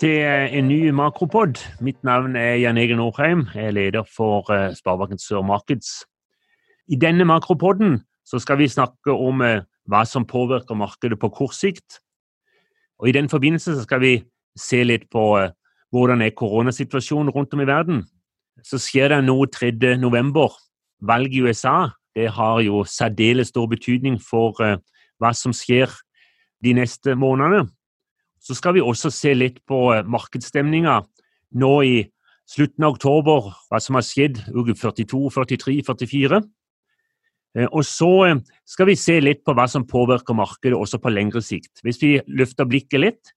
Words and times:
til 0.00 0.24
en 0.58 0.68
ny 0.68 0.90
makropod. 0.90 1.60
Mitt 1.80 2.00
navn 2.04 2.36
er 2.36 2.56
Jan 2.58 2.78
Egil 2.78 2.96
Nordheim. 2.96 3.46
Jeg 3.54 3.66
er 3.66 3.74
leder 3.74 4.02
for 4.16 4.50
eh, 4.52 4.74
Sparebanken 4.74 5.18
Sør 5.18 5.42
Markeds. 5.46 6.04
I 6.88 6.96
denne 7.00 7.24
makropoden 7.24 8.00
skal 8.24 8.58
vi 8.58 8.68
snakke 8.68 9.12
om 9.12 9.42
eh, 9.42 9.62
hva 9.86 10.02
som 10.08 10.26
påvirker 10.26 10.74
markedet 10.74 11.18
på 11.20 11.28
kort 11.28 11.54
sikt. 11.54 12.00
Og 12.98 13.08
I 13.08 13.12
den 13.12 13.28
forbindelse 13.28 13.82
skal 13.82 14.00
vi 14.00 14.14
se 14.58 14.82
litt 14.84 15.06
på 15.12 15.38
eh, 15.38 15.52
hvordan 15.94 16.22
er 16.22 16.34
koronasituasjonen 16.34 17.30
rundt 17.30 17.54
om 17.54 17.62
i 17.62 17.68
verden. 17.70 18.02
Så 18.66 18.80
skjer 18.82 19.14
det 19.14 19.22
noe 19.24 19.46
3. 19.46 19.96
november. 19.98 20.50
Valget 21.02 21.38
i 21.38 21.44
USA 21.46 21.90
det 22.14 22.30
har 22.30 22.60
jo 22.62 22.84
særdeles 22.86 23.48
stor 23.54 23.66
betydning 23.66 24.20
for 24.22 24.54
hva 24.58 25.32
som 25.34 25.52
skjer 25.54 25.90
de 26.62 26.74
neste 26.78 27.14
månedene. 27.18 27.66
Så 28.44 28.56
skal 28.58 28.76
vi 28.76 28.84
også 28.84 29.10
se 29.12 29.32
litt 29.36 29.62
på 29.68 29.86
eh, 29.94 30.04
markedsstemninga 30.04 30.98
nå 31.60 31.74
i 31.86 31.96
slutten 32.50 32.84
av 32.84 32.98
oktober, 32.98 33.54
hva 33.70 33.80
som 33.80 33.96
har 33.96 34.04
skjedd 34.04 34.42
uke 34.52 34.76
42, 34.76 35.22
43, 35.32 35.78
44. 35.86 36.42
Og 37.70 37.86
så 37.86 38.10
eh, 38.26 38.42
skal 38.68 38.90
vi 38.90 38.98
se 39.00 39.16
litt 39.22 39.44
på 39.46 39.54
hva 39.56 39.64
som 39.70 39.86
påvirker 39.88 40.36
markedet 40.36 40.76
også 40.76 41.00
på 41.00 41.12
lengre 41.14 41.42
sikt. 41.44 41.80
Hvis 41.86 42.02
vi 42.02 42.18
løfter 42.26 42.68
blikket 42.68 43.00
litt, 43.00 43.34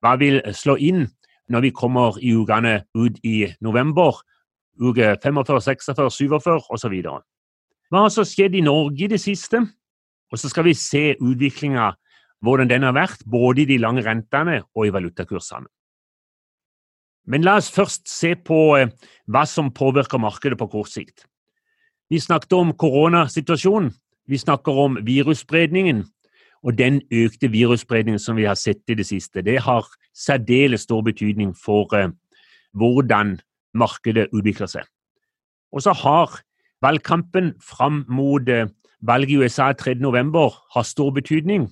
hva 0.00 0.14
vil 0.20 0.40
slå 0.54 0.78
inn 0.78 1.08
når 1.50 1.66
vi 1.66 1.74
kommer 1.74 2.18
i 2.22 2.34
ukene 2.36 2.82
ut 2.96 3.18
i 3.26 3.48
november, 3.64 4.20
uke 4.78 5.16
45, 5.22 5.44
46, 5.90 5.92
47 6.30 6.70
osv. 6.70 6.94
Hva 7.88 8.04
har 8.04 8.12
så 8.12 8.24
skjedd 8.28 8.54
i 8.54 8.64
Norge 8.64 9.06
i 9.06 9.10
det 9.10 9.20
siste? 9.20 9.64
Og 10.28 10.40
så 10.40 10.50
skal 10.52 10.68
vi 10.68 10.76
se 10.76 11.16
utviklinga 11.16 11.90
hvordan 12.44 12.70
den 12.70 12.86
har 12.86 12.94
vært 12.96 13.24
både 13.26 13.64
i 13.64 13.68
de 13.68 13.78
lange 13.82 14.04
rentene 14.06 14.62
og 14.74 14.86
i 14.86 14.92
valutakursene. 14.94 15.66
Men 17.28 17.44
la 17.44 17.58
oss 17.60 17.68
først 17.68 18.08
se 18.08 18.32
på 18.40 18.60
eh, 18.78 18.92
hva 19.28 19.44
som 19.44 19.72
påvirker 19.74 20.20
markedet 20.22 20.56
på 20.58 20.70
kort 20.72 20.88
sikt. 20.88 21.26
Vi 22.08 22.20
snakket 22.20 22.54
om 22.56 22.72
koronasituasjonen, 22.72 23.90
vi 24.28 24.38
snakker 24.40 24.72
om 24.72 24.96
virusspredningen, 25.04 26.06
og 26.64 26.78
den 26.78 27.02
økte 27.12 27.50
virusspredningen 27.52 28.20
som 28.22 28.38
vi 28.40 28.46
har 28.48 28.56
sett 28.56 28.80
i 28.88 28.96
det 28.96 29.06
siste, 29.06 29.44
det 29.44 29.60
har 29.62 29.86
særdeles 30.16 30.88
stor 30.88 31.04
betydning 31.04 31.52
for 31.56 31.92
eh, 31.94 32.08
hvordan 32.72 33.36
markedet 33.76 34.30
utvikler 34.32 34.70
seg. 34.70 34.88
Og 35.72 35.84
så 35.84 35.92
har 35.92 36.40
valgkampen 36.82 37.52
fram 37.60 38.06
mot 38.08 38.48
eh, 38.48 38.70
valget 39.04 39.36
i 39.36 39.38
USA 39.44 39.72
3.11 39.76 40.56
har 40.74 40.82
stor 40.82 41.10
betydning. 41.14 41.68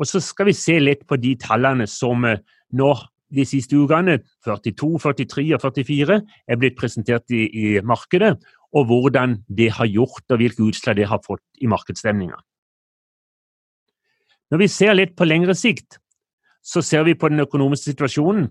Og 0.00 0.08
så 0.08 0.20
skal 0.24 0.48
vi 0.48 0.56
se 0.56 0.78
litt 0.80 1.04
på 1.08 1.18
de 1.20 1.34
tallene 1.40 1.86
som 1.90 2.24
eh, 2.24 2.40
nå 2.72 2.92
de 3.30 3.44
siste 3.46 3.76
ukene, 3.78 4.18
42, 4.42 4.96
43 5.04 5.44
og 5.54 5.62
44, 5.62 6.20
er 6.50 6.58
blitt 6.58 6.78
presentert 6.78 7.30
i, 7.30 7.44
i 7.46 7.66
markedet, 7.86 8.32
og 8.74 8.86
hvordan 8.88 9.36
det 9.46 9.68
har 9.76 9.86
gjort, 9.90 10.24
og 10.30 10.40
hvilke 10.40 10.66
utslag 10.66 10.98
det 10.98 11.08
har 11.10 11.20
fått 11.22 11.44
i 11.62 11.68
markedsstemninga. 11.70 12.38
Når 14.50 14.62
vi 14.64 14.68
ser 14.70 14.96
litt 14.96 15.14
på 15.18 15.28
lengre 15.28 15.54
sikt, 15.54 16.00
så 16.62 16.82
ser 16.82 17.04
vi 17.06 17.14
på 17.14 17.30
den 17.30 17.42
økonomiske 17.44 17.92
situasjonen. 17.92 18.48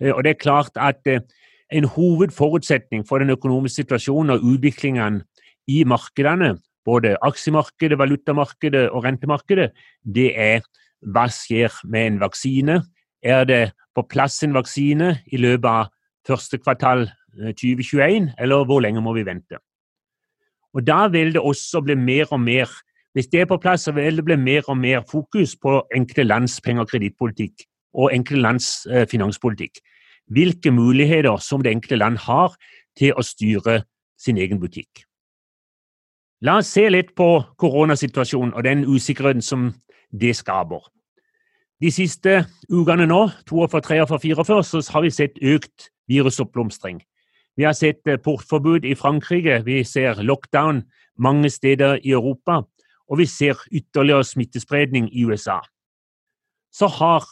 Eh, 0.00 0.12
og 0.12 0.24
det 0.24 0.34
er 0.34 0.42
klart 0.42 0.74
at 0.80 1.06
eh, 1.06 1.22
en 1.70 1.86
hovedforutsetning 1.90 3.04
for 3.06 3.22
den 3.22 3.30
økonomiske 3.34 3.84
situasjonen 3.84 4.36
og 4.36 4.48
utviklingen 4.54 5.22
i 5.70 5.82
markedene, 5.86 6.56
både 6.86 7.16
aksjemarkedet, 7.26 7.98
valutamarkedet 7.98 8.88
og 8.90 9.04
rentemarkedet, 9.04 9.72
det 10.06 10.28
er 10.38 10.66
hva 11.02 11.26
skjer 11.32 11.72
med 11.84 12.06
en 12.06 12.20
vaksine? 12.20 12.80
Er 13.22 13.44
det 13.44 13.62
på 13.94 14.04
plass 14.08 14.42
en 14.42 14.54
vaksine 14.54 15.16
i 15.32 15.40
løpet 15.40 15.68
av 15.68 15.92
første 16.26 16.58
kvartal 16.58 17.08
2021, 17.36 18.28
eh, 18.28 18.34
eller 18.38 18.64
hvor 18.64 18.80
lenge 18.80 19.02
må 19.02 19.14
vi 19.16 19.26
vente? 19.26 19.58
Og 20.74 20.84
Da 20.84 21.08
vil 21.08 21.32
det 21.32 21.40
også 21.40 21.80
bli 21.80 21.94
mer 21.94 22.26
og 22.32 22.40
mer 22.40 22.68
hvis 23.16 23.30
det 23.32 23.40
er 23.40 23.46
på 23.48 23.56
plass, 23.56 23.80
så 23.80 23.92
vil 23.96 24.16
det 24.16 24.24
bli 24.24 24.36
mer 24.36 24.62
og 24.68 24.76
mer 24.76 25.00
fokus 25.10 25.56
på 25.56 25.78
enkelte 25.94 26.24
lands 26.24 26.60
penge- 26.60 26.82
og 26.82 26.88
kredittpolitikk 26.90 27.64
og 27.94 28.10
enkelte 28.12 28.42
lands 28.42 28.86
eh, 28.92 29.06
finanspolitikk. 29.08 29.80
Hvilke 30.28 30.70
muligheter 30.70 31.36
som 31.40 31.62
det 31.62 31.72
enkelte 31.72 31.96
land 31.96 32.18
har 32.18 32.52
til 32.98 33.16
å 33.16 33.24
styre 33.24 33.84
sin 34.20 34.36
egen 34.36 34.60
butikk. 34.60 35.06
La 36.44 36.58
oss 36.60 36.74
se 36.76 36.84
litt 36.92 37.14
på 37.16 37.40
koronasituasjonen 37.56 38.52
og 38.52 38.64
den 38.64 38.84
usikkerheten 38.84 39.40
som 39.40 39.70
det 40.12 40.36
skaper. 40.36 40.84
De 41.80 41.90
siste 41.92 42.46
ukene 42.72 43.04
nå, 43.08 43.26
42, 43.48 43.80
43, 43.84 44.06
44, 44.32 44.62
så 44.64 44.80
har 44.94 45.04
vi 45.04 45.12
sett 45.12 45.42
økt 45.42 45.90
virusoppblomstring. 46.08 47.02
Vi 47.56 47.64
har 47.64 47.76
sett 47.76 48.06
eh, 48.08 48.20
portforbud 48.20 48.84
i 48.84 48.94
Frankrike, 48.96 49.62
vi 49.64 49.82
ser 49.84 50.22
lockdown 50.22 50.82
mange 51.18 51.50
steder 51.50 51.98
i 52.04 52.12
Europa, 52.16 52.62
og 53.08 53.18
vi 53.18 53.26
ser 53.26 53.60
ytterligere 53.72 54.24
smittespredning 54.24 55.08
i 55.12 55.24
USA. 55.24 55.60
Så 56.72 56.86
har 56.86 57.24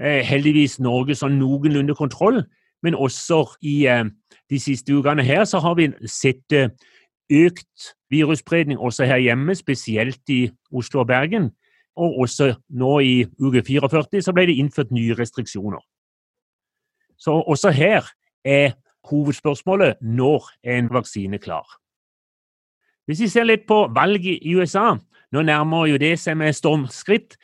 eh, 0.00 0.24
heldigvis 0.24 0.78
Norge 0.80 1.16
sånn 1.16 1.38
noenlunde 1.40 1.96
kontroll, 1.96 2.42
men 2.82 2.94
også 2.94 3.44
i 3.60 3.86
eh, 3.88 4.04
de 4.50 4.60
siste 4.60 4.94
ukene 4.94 5.24
her 5.24 5.44
så 5.48 5.60
har 5.64 5.76
vi 5.80 5.90
sett 6.08 6.52
eh, 6.52 6.70
økt 7.28 7.92
virusspredning 8.10 8.78
også 8.78 9.08
her 9.08 9.20
hjemme, 9.20 9.56
spesielt 9.56 10.22
i 10.32 10.46
Oslo 10.72 11.02
og 11.04 11.10
Bergen 11.10 11.50
og 11.98 12.20
også 12.24 12.52
nå 12.70 12.92
i 13.04 13.14
uke 13.42 13.62
44 13.66 14.22
så 14.22 14.34
ble 14.34 14.46
det 14.48 14.58
innført 14.58 14.94
nye 14.94 15.16
restriksjoner. 15.18 15.82
Så 17.18 17.34
også 17.34 17.72
her 17.74 18.06
er 18.44 18.76
hovedspørsmålet 19.10 19.98
når 20.00 20.50
er 20.62 20.78
en 20.78 20.90
vaksine 20.94 21.38
klar? 21.38 21.66
Hvis 23.06 23.20
vi 23.24 23.28
ser 23.32 23.48
litt 23.48 23.66
på 23.66 23.86
valget 23.94 24.44
i 24.44 24.54
USA, 24.54 24.98
nå 25.32 25.42
nærmer 25.42 25.88
jo 25.88 25.98
det 26.00 26.18
seg 26.20 26.36
med 26.36 26.56
stormskritt. 26.56 27.38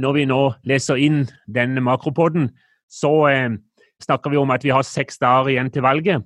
Når 0.00 0.14
vi 0.16 0.24
nå 0.24 0.40
leser 0.64 1.00
inn 1.02 1.26
denne 1.50 1.82
makropoden, 1.84 2.48
så 2.88 3.10
eh, 3.28 3.58
snakker 4.00 4.32
vi 4.32 4.38
om 4.40 4.50
at 4.54 4.64
vi 4.64 4.72
har 4.72 4.86
seks 4.86 5.20
dager 5.20 5.50
igjen 5.52 5.70
til 5.72 5.84
valget, 5.84 6.24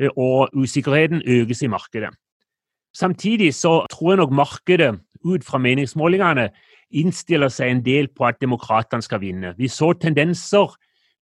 eh, 0.00 0.10
og 0.16 0.50
usikkerheten 0.58 1.22
økes 1.22 1.62
i 1.62 1.70
markedet. 1.70 2.10
Samtidig 2.92 3.54
så 3.54 3.86
tror 3.90 4.12
jeg 4.12 4.20
nok 4.20 4.34
markedet 4.36 4.90
ut 5.24 5.44
fra 5.46 5.58
meningsmålingene 5.62 6.50
innstiller 6.92 7.52
seg 7.52 7.70
en 7.70 7.84
del 7.84 8.08
på 8.12 8.26
at 8.28 8.40
demokratene 8.40 9.04
skal 9.04 9.22
vinne. 9.22 9.54
Vi 9.58 9.68
så 9.68 9.92
tendenser 9.92 10.74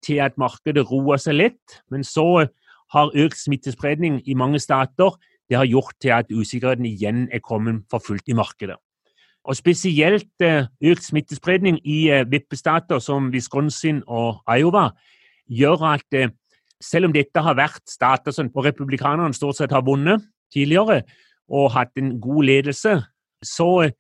til 0.05 0.21
at 0.25 0.39
markedet 0.41 0.87
roer 0.91 1.21
seg 1.21 1.39
litt, 1.39 1.81
men 1.91 2.05
så 2.05 2.47
har 2.91 3.13
økt 3.15 3.39
smittespredning 3.39 4.21
i 4.27 4.35
mange 4.35 4.59
stater 4.59 5.17
det 5.51 5.59
har 5.59 5.67
gjort 5.67 5.97
til 5.99 6.15
at 6.15 6.31
usikkerheten 6.31 6.87
igjen 6.87 7.27
er 7.35 7.43
kommet 7.43 7.83
for 7.91 7.99
fullt 7.99 8.29
i 8.31 8.37
markedet. 8.39 8.77
Og 9.45 9.57
Spesielt 9.57 10.45
eh, 10.45 10.69
økt 10.85 11.03
smittespredning 11.03 11.81
i 11.83 12.11
eh, 12.13 12.27
vippestater 12.29 13.01
som 13.03 13.33
Wisconsin 13.33 14.03
og 14.07 14.45
Iowa 14.47 14.91
gjør 15.49 15.87
at 15.95 16.15
eh, 16.15 16.31
selv 16.81 17.09
om 17.09 17.15
dette 17.17 17.43
har 17.43 17.57
vært 17.59 17.83
stater 17.89 18.35
som 18.37 18.53
republikanerne 18.55 19.35
stort 19.35 19.59
sett 19.59 19.73
har 19.75 19.83
vunnet 19.85 20.23
tidligere, 20.55 21.03
og 21.51 21.73
hatt 21.75 21.99
en 21.99 22.15
god 22.23 22.47
ledelse, 22.47 23.01
så 23.43 23.91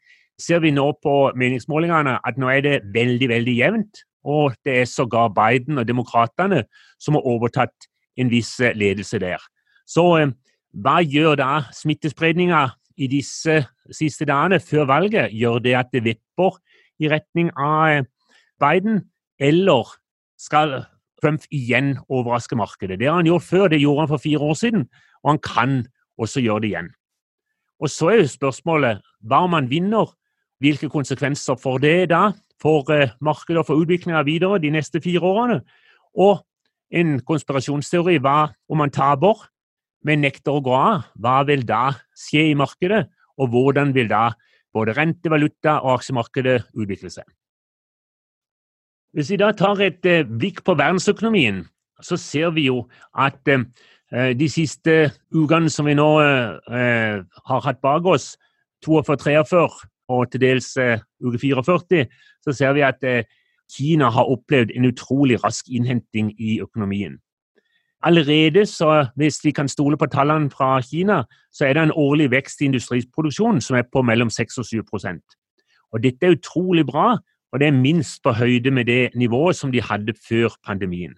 ser 0.40 0.62
vi 0.64 0.72
nå 0.75 0.87
på 1.04 1.14
meningsmålingene 1.38 2.19
at 2.26 2.38
nå 2.40 2.50
er 2.52 2.64
det 2.64 2.76
veldig, 2.94 3.28
veldig 3.31 3.56
jevnt. 3.56 4.02
Og 4.25 4.56
det 4.64 4.82
er 4.82 4.88
sågar 4.88 5.32
Biden 5.32 5.81
og 5.81 5.88
demokratene 5.88 6.64
som 7.00 7.16
har 7.16 7.26
overtatt 7.28 7.88
en 8.20 8.31
viss 8.32 8.52
eh, 8.60 8.76
ledelse 8.76 9.20
der. 9.22 9.40
Så 9.88 10.04
eh, 10.19 10.32
hva 10.76 11.00
gjør 11.02 11.38
da 11.40 11.50
smittespredninga 11.75 12.66
i 13.00 13.08
disse 13.10 13.62
siste 13.96 14.28
dagene 14.28 14.60
før 14.60 14.88
valget? 14.90 15.32
Gjør 15.32 15.62
det 15.64 15.75
at 15.78 15.92
det 15.94 16.04
vipper 16.04 16.60
i 17.00 17.08
retning 17.10 17.50
av 17.56 18.02
eh, 18.02 18.06
Biden, 18.60 19.06
eller 19.40 19.96
skal 20.40 20.82
Trump 21.20 21.44
igjen 21.48 21.94
overraske 22.08 22.56
markedet? 22.56 23.00
Det 23.00 23.08
har 23.08 23.22
han 23.22 23.28
gjort 23.28 23.48
før, 23.48 23.69
det 23.72 23.81
gjorde 23.81 24.04
han 24.04 24.12
for 24.12 24.25
fire 24.28 24.52
år 24.52 24.56
siden, 24.60 24.88
og 25.25 25.32
han 25.32 25.44
kan 25.44 25.76
også 26.20 26.44
gjøre 26.44 26.60
det 26.60 26.75
igjen. 26.75 26.90
Og 27.81 27.88
så 27.88 28.12
er 28.12 28.20
jo 28.20 28.32
spørsmålet 28.37 29.00
hva 29.25 29.44
om 29.46 29.56
han 29.56 29.70
vinner 29.70 30.12
hvilke 30.60 30.90
konsekvenser 30.92 31.56
får 31.60 31.80
det 31.82 31.96
da 32.12 32.30
for 32.60 32.84
eh, 32.92 33.14
markedet 33.24 33.62
og 33.62 33.68
for 33.70 33.80
utviklinga 33.80 34.22
videre 34.28 34.60
de 34.60 34.72
neste 34.74 35.00
fire 35.00 35.24
årene? 35.24 35.60
Og 36.14 36.42
en 36.90 37.18
konspirasjonsteori 37.24 38.18
var 38.22 38.52
om 38.68 38.82
man 38.82 38.92
taper, 38.92 39.46
men 40.04 40.22
nekter 40.24 40.56
å 40.56 40.62
gå 40.64 40.74
av, 40.76 41.08
hva 41.20 41.40
vil 41.48 41.64
da 41.66 41.90
skje 42.16 42.50
i 42.50 42.56
markedet, 42.58 43.06
og 43.40 43.52
hvordan 43.52 43.94
vil 43.96 44.08
da 44.10 44.30
både 44.74 44.94
rente, 44.96 45.30
valuta 45.32 45.78
og 45.80 45.98
aksjemarkedet 45.98 46.58
utvikle 46.76 47.12
seg? 47.12 47.24
Hvis 49.16 49.32
vi 49.32 49.40
da 49.40 49.50
tar 49.56 49.80
et 49.82 50.04
eh, 50.06 50.26
blikk 50.26 50.62
på 50.66 50.76
verdensøkonomien, 50.78 51.64
så 52.00 52.16
ser 52.20 52.52
vi 52.56 52.68
jo 52.68 52.84
at 53.16 53.48
eh, 53.48 53.64
de 54.36 54.48
siste 54.50 55.10
ukene 55.32 55.70
som 55.70 55.86
vi 55.86 55.94
nå 55.94 56.06
har 56.18 57.60
hatt 57.66 57.80
bak 57.82 58.06
oss, 58.10 58.34
42-43 58.86 59.68
og 60.10 60.30
til 60.32 60.42
dels 60.42 60.74
uke 61.22 61.38
44, 61.38 62.04
så 62.42 62.52
ser 62.56 62.74
vi 62.74 62.82
at 62.86 63.04
Kina 63.70 64.10
har 64.10 64.26
opplevd 64.26 64.74
en 64.74 64.88
utrolig 64.90 65.38
rask 65.44 65.68
innhenting 65.70 66.32
i 66.40 66.58
økonomien. 66.60 67.20
Allerede, 68.02 68.66
så 68.66 69.06
hvis 69.16 69.44
vi 69.44 69.50
kan 69.50 69.68
stole 69.68 69.96
på 69.96 70.06
tallene 70.06 70.50
fra 70.50 70.80
Kina, 70.80 71.22
så 71.52 71.64
er 71.64 71.72
det 71.72 71.82
en 71.82 71.92
årlig 71.94 72.30
vekst 72.30 72.60
i 72.60 72.64
industriproduksjonen 72.64 73.60
som 73.60 73.76
er 73.76 73.82
på 73.92 74.02
mellom 74.02 74.30
6 74.30 74.58
og 74.58 74.64
7% 74.64 75.20
Og 75.92 76.02
Dette 76.02 76.26
er 76.26 76.36
utrolig 76.36 76.86
bra, 76.86 77.18
og 77.52 77.60
det 77.60 77.66
er 77.66 77.72
minst 77.82 78.22
på 78.22 78.32
høyde 78.32 78.70
med 78.70 78.84
det 78.84 79.10
nivået 79.14 79.56
som 79.56 79.72
de 79.72 79.82
hadde 79.82 80.14
før 80.28 80.48
pandemien. 80.66 81.14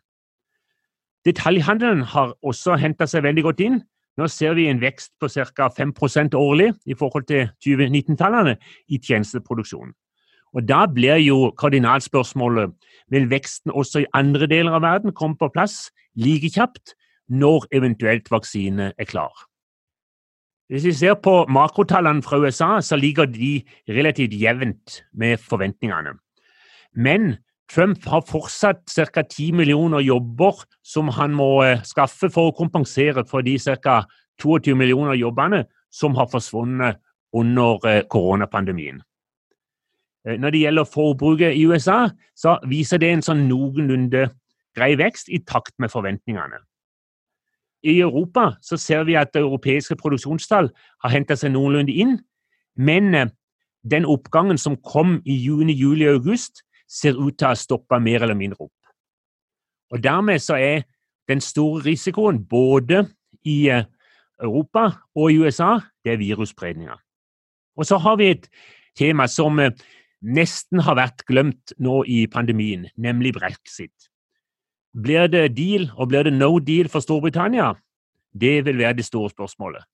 Detaljhandelen 1.24 2.02
har 2.02 2.34
også 2.42 2.76
henta 2.76 3.06
seg 3.06 3.22
veldig 3.22 3.42
godt 3.42 3.60
inn. 3.60 3.82
Nå 4.20 4.28
ser 4.28 4.54
vi 4.58 4.68
en 4.68 4.80
vekst 4.82 5.12
på 5.20 5.28
ca. 5.32 5.68
5% 5.72 6.34
årlig 6.36 6.72
i 6.86 6.96
forhold 6.98 7.26
til 7.30 7.48
2019-tallene 7.64 8.56
i 8.88 8.98
tjenesteproduksjonen. 9.00 9.94
Og 10.52 10.68
Da 10.68 10.84
blir 10.86 11.16
jo 11.24 11.52
kardinalspørsmålet 11.56 12.74
vil 13.08 13.30
veksten 13.30 13.72
også 13.72 14.02
i 14.02 14.10
andre 14.12 14.46
deler 14.46 14.76
av 14.76 14.84
verden 14.84 15.14
komme 15.16 15.38
på 15.40 15.48
plass 15.54 15.86
like 16.14 16.50
kjapt 16.52 16.92
når 17.32 17.64
eventuelt 17.72 18.28
vaksine 18.30 18.92
er 18.98 19.08
klar. 19.08 19.32
Hvis 20.68 20.84
vi 20.84 20.92
ser 20.92 21.16
på 21.20 21.46
makrotallene 21.52 22.22
fra 22.24 22.38
USA, 22.40 22.80
så 22.80 22.96
ligger 22.96 23.24
de 23.24 23.62
relativt 23.88 24.32
jevnt 24.32 25.02
med 25.12 25.40
forventningene. 25.40 26.14
Men 26.96 27.36
Trump 27.70 28.04
har 28.04 28.24
fortsatt 28.28 28.84
ca. 28.88 29.22
10 29.22 29.52
millioner 29.52 30.00
jobber 30.00 30.64
som 30.82 31.08
han 31.08 31.32
må 31.34 31.62
eh, 31.64 31.82
skaffe 31.86 32.30
for 32.32 32.50
å 32.50 32.56
kompensere 32.56 33.24
for 33.28 33.44
de 33.44 33.56
ca. 33.58 34.02
22 34.42 34.74
millioner 34.76 35.14
jobbene 35.14 35.64
som 35.92 36.16
har 36.16 36.28
forsvunnet 36.32 36.98
under 37.36 37.80
eh, 37.88 38.02
koronapandemien. 38.10 39.02
Eh, 40.26 40.38
når 40.38 40.50
det 40.50 40.64
gjelder 40.64 40.90
forbruket 40.90 41.56
i 41.56 41.64
USA, 41.66 42.10
så 42.34 42.58
viser 42.68 43.00
det 43.00 43.12
en 43.12 43.24
sånn 43.24 43.46
noenlunde 43.48 44.28
grei 44.76 44.94
vekst 44.96 45.28
i 45.28 45.42
takt 45.44 45.74
med 45.78 45.92
forventningene. 45.92 46.62
I 47.82 47.98
Europa 48.00 48.52
så 48.62 48.78
ser 48.78 49.04
vi 49.08 49.16
at 49.18 49.36
europeiske 49.36 49.96
produksjonstall 49.98 50.68
har 51.02 51.10
henta 51.10 51.36
seg 51.36 51.50
noenlunde 51.54 51.92
inn, 51.92 52.20
men 52.78 53.10
den 53.82 54.06
oppgangen 54.06 54.58
som 54.58 54.76
kom 54.86 55.18
i 55.26 55.34
juni, 55.34 55.74
juli 55.74 56.06
og 56.06 56.20
august, 56.20 56.62
ser 56.92 57.16
ut 57.16 57.38
til 57.38 57.48
å 57.48 57.52
ha 57.52 57.58
stoppa 57.58 58.00
mer 58.02 58.26
eller 58.26 58.36
mindre 58.38 58.66
opp. 58.66 58.92
Og 59.92 60.02
Dermed 60.04 60.40
så 60.44 60.58
er 60.60 60.84
den 61.28 61.40
store 61.40 61.82
risikoen 61.86 62.42
både 62.48 63.06
i 63.48 63.68
eh, 63.72 63.88
Europa 64.42 64.88
og 65.14 65.32
i 65.32 65.40
USA 65.40 65.78
det 66.04 66.14
er 66.14 66.20
virusspredninga. 66.20 66.96
Og 67.78 67.88
så 67.88 67.98
har 68.02 68.16
vi 68.20 68.32
et 68.34 68.48
tema 68.98 69.28
som 69.30 69.60
eh, 69.60 69.72
nesten 70.22 70.82
har 70.84 70.98
vært 70.98 71.24
glemt 71.28 71.74
nå 71.82 72.02
i 72.08 72.24
pandemien, 72.30 72.88
nemlig 72.96 73.34
brexit. 73.38 74.10
Blir 74.92 75.28
det 75.32 75.54
deal, 75.56 75.88
og 75.96 76.10
blir 76.12 76.28
det 76.28 76.34
no 76.36 76.58
deal 76.60 76.90
for 76.92 77.04
Storbritannia? 77.04 77.72
Det 78.32 78.60
vil 78.66 78.78
være 78.78 78.98
det 79.00 79.06
store 79.08 79.30
spørsmålet. 79.32 79.84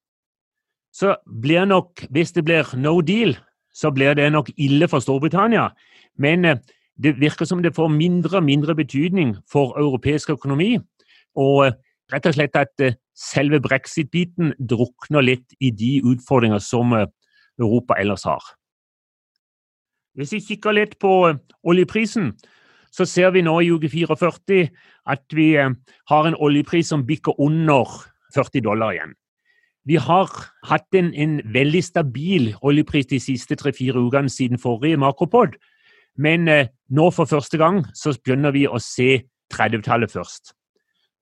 Så 0.95 1.15
blir 1.27 1.67
nok, 1.69 2.03
hvis 2.11 2.33
det 2.35 2.45
blir 2.45 2.67
no 2.77 3.01
deal, 3.01 3.37
så 3.75 3.93
blir 3.95 4.15
det 4.19 4.33
nok 4.33 4.51
ille 4.57 4.89
for 4.91 5.05
Storbritannia. 5.05 5.69
Men 6.19 6.45
eh, 6.45 6.59
det 7.03 7.17
virker 7.21 7.47
som 7.47 7.63
det 7.63 7.75
får 7.77 7.89
mindre 7.95 8.41
og 8.41 8.45
mindre 8.45 8.75
betydning 8.75 9.37
for 9.51 9.79
europeisk 9.79 10.31
økonomi. 10.35 10.79
Og 11.39 11.67
eh, 11.67 11.77
rett 12.13 12.27
og 12.27 12.35
slett 12.35 12.57
at 12.59 12.85
eh, 12.85 12.99
selve 13.15 13.61
brexit-biten 13.63 14.55
drukner 14.59 15.25
litt 15.25 15.55
i 15.61 15.71
de 15.71 15.99
utfordringer 16.05 16.63
som 16.63 16.95
Europa 16.95 17.99
ellers 17.99 18.25
har. 18.27 18.43
Hvis 20.19 20.33
vi 20.35 20.41
kikker 20.43 20.75
litt 20.75 20.97
på 20.99 21.13
oljeprisen, 21.63 22.33
så 22.91 23.05
ser 23.07 23.31
vi 23.31 23.45
nå 23.45 23.55
i 23.63 23.71
uke 23.71 23.91
44 23.93 24.65
at 25.07 25.25
vi 25.37 25.53
eh, 25.57 25.71
har 26.11 26.27
en 26.27 26.37
oljepris 26.37 26.91
som 26.91 27.07
bikker 27.07 27.39
under 27.39 27.87
40 28.35 28.65
dollar 28.67 28.97
igjen. 28.97 29.15
Vi 29.89 29.97
har 29.97 30.29
hatt 30.69 30.95
en, 30.99 31.13
en 31.15 31.39
veldig 31.55 31.81
stabil 31.85 32.51
oljepris 32.61 33.07
de 33.09 33.21
siste 33.23 33.57
tre-fire 33.57 33.97
ukene 33.97 34.29
siden 34.29 34.61
forrige 34.61 34.99
makropod, 35.01 35.55
men 36.19 36.49
eh, 36.49 36.69
nå 36.91 37.11
for 37.15 37.31
første 37.31 37.59
gang 37.61 37.85
så 37.97 38.15
begynner 38.19 38.55
vi 38.55 38.67
å 38.67 38.81
se 38.83 39.25
30-tallet 39.55 40.13
først. 40.13 40.53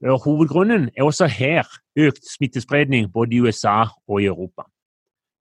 Hovedgrunnen 0.04 0.90
er 0.96 1.06
også 1.06 1.28
her 1.32 1.68
økt 1.96 2.26
smittespredning 2.28 3.08
både 3.12 3.36
i 3.36 3.40
USA 3.40 3.86
og 4.08 4.20
i 4.20 4.28
Europa. 4.28 4.66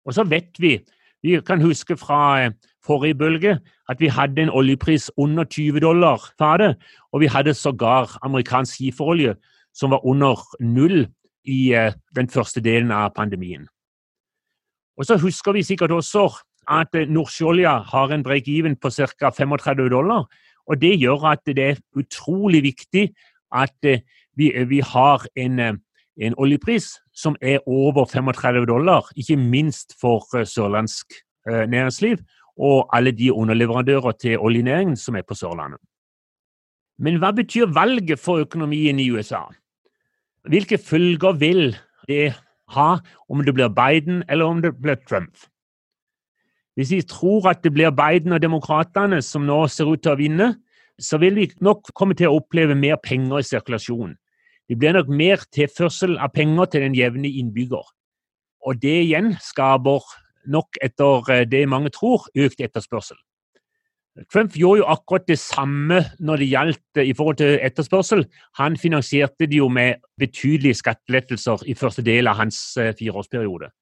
Og 0.05 0.15
så 0.15 0.27
vet 0.29 0.59
vi, 0.61 0.77
vi 1.23 1.39
kan 1.47 1.63
huske 1.63 1.97
fra 1.97 2.19
eh, 2.43 2.53
forrige 2.85 3.15
bølge 3.15 3.59
at 3.89 4.01
vi 4.01 4.11
hadde 4.11 4.43
en 4.43 4.51
oljepris 4.51 5.11
under 5.17 5.45
20 5.45 5.81
dollar 5.81 6.33
fatet, 6.39 6.77
og 7.13 7.21
vi 7.21 7.27
hadde 7.27 7.55
sågar 7.55 8.19
amerikansk 8.23 8.75
skiferolje 8.75 9.37
som 9.75 9.91
var 9.91 10.07
under 10.07 10.37
null 10.61 11.07
i 11.45 11.75
uh, 11.75 11.93
den 12.17 12.29
første 12.29 12.61
delen 12.61 12.91
av 12.91 13.15
pandemien. 13.17 13.67
Og 14.99 15.05
Så 15.05 15.17
husker 15.17 15.53
vi 15.53 15.63
sikkert 15.63 15.91
også 15.91 16.29
at 16.69 16.95
uh, 16.95 17.85
har 17.93 18.13
en 18.13 18.23
break-even 18.23 18.77
på 18.77 18.91
ca. 18.91 19.31
35 19.31 19.89
dollar. 19.89 20.27
og 20.67 20.81
Det 20.81 21.01
gjør 21.01 21.33
at 21.33 21.41
det 21.47 21.59
er 21.59 21.77
utrolig 21.97 22.63
viktig 22.63 23.15
at 23.53 23.75
uh, 23.87 23.99
vi, 24.37 24.53
vi, 24.69 24.81
har 24.81 25.27
en, 25.37 25.59
en, 26.17 26.35
oljepris 26.39 27.01
som 27.15 27.37
er 27.43 27.59
over 27.67 28.07
35 28.07 28.67
dollar, 28.67 29.11
ikke 29.17 29.37
minst 29.37 29.95
for 30.01 30.45
sørlandsk 30.45 31.13
næringsliv 31.47 32.17
og 32.57 32.89
alle 32.97 33.13
de 33.13 33.33
underleverandører 33.33 34.13
til 34.21 34.39
oljenæringen 34.39 34.97
som 34.97 35.17
er 35.17 35.23
på 35.23 35.35
Sørlandet. 35.35 35.81
Men 36.99 37.19
hva 37.19 37.33
betyr 37.35 37.73
valget 37.73 38.21
for 38.21 38.43
økonomien 38.45 38.99
i 39.01 39.11
USA? 39.11 39.49
Hvilke 40.49 40.79
følger 40.79 41.33
vil 41.33 41.77
det 42.09 42.35
ha 42.69 42.99
om 43.31 43.45
det 43.45 43.55
blir 43.55 43.73
Biden 43.73 44.23
eller 44.29 44.45
om 44.45 44.63
det 44.63 44.75
blir 44.83 45.01
Trump? 45.09 45.37
Hvis 46.77 46.91
vi 46.91 47.03
tror 47.05 47.51
at 47.51 47.63
det 47.65 47.73
blir 47.75 47.93
Biden 47.93 48.33
og 48.33 48.43
demokratene 48.43 49.21
som 49.23 49.45
nå 49.47 49.67
ser 49.69 49.91
ut 49.93 50.03
til 50.03 50.15
å 50.15 50.21
vinne, 50.21 50.49
så 51.01 51.19
vil 51.21 51.37
vi 51.37 51.49
nok 51.61 51.91
komme 51.99 52.17
til 52.17 52.31
å 52.31 52.39
oppleve 52.41 52.77
mer 52.79 53.01
penger 53.03 53.43
i 53.43 53.47
sirkulasjon. 53.47 54.15
Det 54.69 54.79
blir 54.79 54.95
nok 54.97 55.11
mer 55.13 55.43
tilførsel 55.53 56.17
av 56.23 56.33
penger 56.37 56.71
til 56.73 56.87
den 56.87 56.97
jevne 56.97 57.29
innbygger. 57.29 57.85
Og 58.63 58.79
det 58.81 58.95
igjen 59.03 59.35
skaper 59.43 60.07
nok 60.49 60.79
etter 60.83 61.29
eh, 61.33 61.45
det 61.49 61.67
mange 61.69 61.93
tror, 61.95 62.29
økt 62.39 62.63
etterspørsel. 62.63 63.19
Trump 64.29 64.57
gjorde 64.57 64.83
jo 64.83 64.89
akkurat 64.93 65.25
det 65.29 65.39
samme 65.41 66.03
når 66.21 66.43
det 66.43 66.49
gjaldt 66.51 67.01
eh, 67.01 67.11
i 67.11 67.15
forhold 67.17 67.41
til 67.41 67.59
etterspørsel. 67.65 68.25
Han 68.61 68.77
finansierte 68.77 69.49
det 69.49 69.59
jo 69.59 69.69
med 69.73 70.03
betydelige 70.21 70.81
skattelettelser 70.83 71.65
i 71.67 71.77
første 71.79 72.05
del 72.07 72.31
av 72.31 72.41
hans 72.43 72.61
eh, 72.77 72.93
fireårsperiode. 72.99 73.73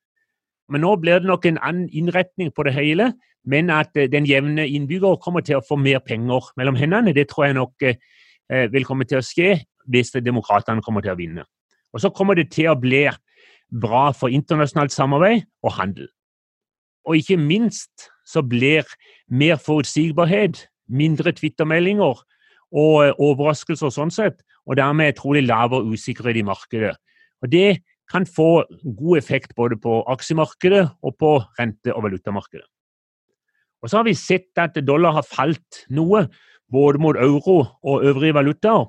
Men 0.70 0.84
nå 0.84 0.94
blir 1.02 1.20
det 1.20 1.28
nok 1.28 1.46
en 1.48 1.58
annen 1.58 1.88
innretning 1.90 2.52
på 2.54 2.64
det 2.66 2.74
hele, 2.76 3.10
men 3.48 3.70
at 3.74 3.94
den 4.12 4.26
jevne 4.28 4.66
innbygger 4.68 5.18
kommer 5.22 5.42
til 5.44 5.58
å 5.58 5.64
få 5.66 5.78
mer 5.80 6.02
penger 6.04 6.52
mellom 6.60 6.76
hendene, 6.78 7.14
det 7.16 7.28
tror 7.30 7.48
jeg 7.48 7.56
nok 7.56 7.86
vil 8.70 8.86
komme 8.86 9.06
til 9.08 9.18
å 9.18 9.24
skje 9.24 9.56
hvis 9.90 10.12
demokratene 10.20 10.84
kommer 10.84 11.02
til 11.02 11.14
å 11.14 11.18
vinne. 11.18 11.46
Og 11.94 12.02
så 12.02 12.10
kommer 12.14 12.38
det 12.38 12.50
til 12.54 12.70
å 12.70 12.78
bli 12.78 13.06
bra 13.70 14.10
for 14.14 14.30
internasjonalt 14.30 14.94
samarbeid 14.94 15.46
og 15.64 15.74
handel. 15.78 16.08
Og 17.08 17.16
ikke 17.18 17.38
minst 17.40 18.10
så 18.28 18.42
blir 18.46 18.86
mer 19.30 19.58
forutsigbarhet, 19.62 20.66
mindre 20.90 21.32
twittermeldinger 21.34 22.04
og 22.10 22.24
overraskelser 22.70 23.16
overraskelser 23.18 23.94
sånn 23.94 24.12
sett, 24.14 24.42
og 24.66 24.76
dermed 24.78 25.16
trolig 25.18 25.42
lavere 25.46 25.88
usikkerhet 25.90 26.38
i 26.38 26.46
markedet. 26.46 26.94
Og 27.42 27.50
Det 27.50 27.80
kan 28.10 28.26
få 28.26 28.64
god 28.98 29.18
effekt 29.18 29.54
både 29.56 29.78
på 29.80 30.02
aksjemarkedet 30.10 30.88
og 31.02 31.16
på 31.18 31.38
rente- 31.60 31.94
og 31.94 32.02
valutamarkedet. 32.02 32.66
Og 33.82 33.90
Så 33.90 33.96
har 33.96 34.04
vi 34.04 34.14
sett 34.14 34.58
at 34.58 34.76
dollar 34.86 35.12
har 35.12 35.22
falt 35.22 35.84
noe, 35.90 36.28
både 36.70 36.98
mot 36.98 37.16
euro 37.16 37.66
og 37.82 38.04
øvrige 38.04 38.34
valutaer. 38.34 38.86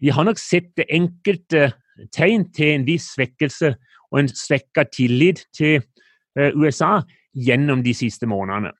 Vi 0.00 0.08
har 0.08 0.24
nok 0.24 0.38
sett 0.38 0.80
enkelte 0.88 1.72
tegn 2.12 2.52
til 2.52 2.74
en 2.74 2.86
viss 2.86 3.12
svekkelse 3.14 3.74
og 4.10 4.18
en 4.18 4.28
svekka 4.28 4.84
tillit 4.90 5.44
til 5.54 5.82
eh, 6.38 6.50
USA 6.54 7.02
gjennom 7.34 7.84
de 7.84 7.94
siste 7.94 8.26
månedene. 8.26 8.72